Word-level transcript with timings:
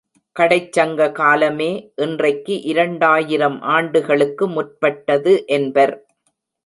கடைச் 0.35 0.71
சங்க 0.71 1.11
காலமே, 1.11 1.67
இன்றைக்கு 1.95 2.61
இரண்டாயிரம் 2.63 3.61
ஆண்டுகளுக்கு 3.69 4.47
முற்பட்டது 4.47 5.33
என்பர். 5.49 5.95